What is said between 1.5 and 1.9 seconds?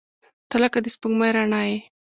یې.